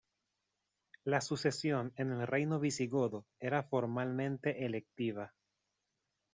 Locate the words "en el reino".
1.95-2.59